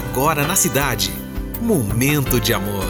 [0.00, 1.12] agora na cidade.
[1.60, 2.86] Momento de amor.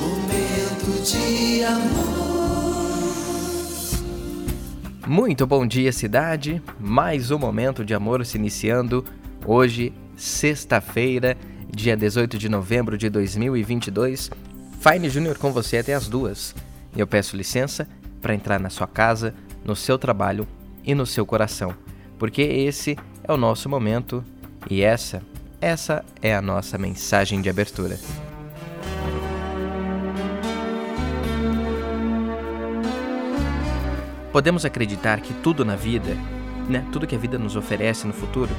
[0.00, 1.98] Momento de amor.
[5.06, 6.62] Muito bom dia, cidade.
[6.80, 9.04] Mais um momento de amor se iniciando
[9.44, 11.36] hoje, sexta-feira,
[11.70, 14.30] dia 18 de novembro de 2022.
[14.80, 16.54] Fine Júnior com você até as duas.
[16.96, 17.86] E eu peço licença
[18.22, 20.46] para entrar na sua casa, no seu trabalho
[20.84, 21.74] e no seu coração,
[22.18, 24.24] porque esse é o nosso momento
[24.70, 25.22] e essa,
[25.60, 27.98] essa é a nossa mensagem de abertura.
[34.32, 36.14] Podemos acreditar que tudo na vida,
[36.68, 38.54] né, tudo que a vida nos oferece no futuro,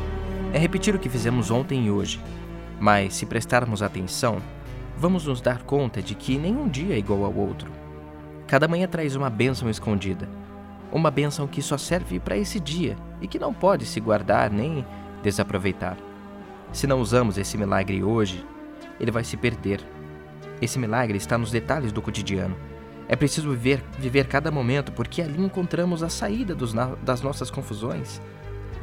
[0.52, 2.20] é repetir o que fizemos ontem e hoje.
[2.80, 4.42] Mas se prestarmos atenção,
[4.98, 7.72] vamos nos dar conta de que nenhum dia é igual ao outro.
[8.48, 10.28] Cada manhã traz uma bênção escondida,
[10.92, 14.86] uma bênção que só serve para esse dia e que não pode se guardar nem
[15.22, 15.98] desaproveitar.
[16.72, 18.46] Se não usamos esse milagre hoje,
[19.00, 19.82] ele vai se perder.
[20.62, 22.56] Esse milagre está nos detalhes do cotidiano.
[23.08, 26.74] É preciso viver, viver cada momento porque ali encontramos a saída dos,
[27.04, 28.22] das nossas confusões,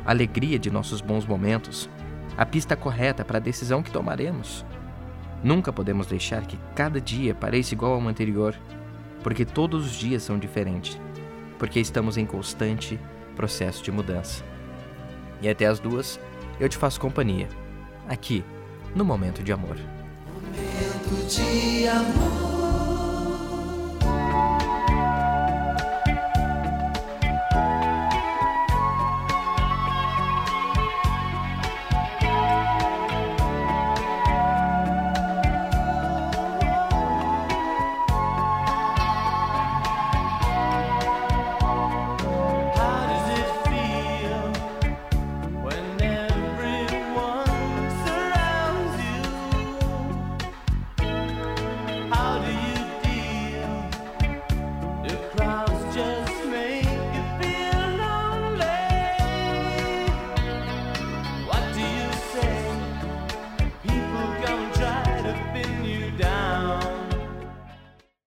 [0.05, 1.89] a alegria de nossos bons momentos,
[2.37, 4.65] a pista correta para a decisão que tomaremos.
[5.45, 8.57] Nunca podemos deixar que cada dia pareça igual ao anterior
[9.23, 11.01] porque todos os dias são diferentes,
[11.59, 12.99] porque estamos em constante
[13.35, 14.45] processo de mudança.
[15.41, 16.19] E até as duas,
[16.59, 17.49] eu te faço companhia,
[18.09, 18.43] aqui,
[18.95, 19.77] no Momento de Amor.
[19.77, 22.56] Momento de amor.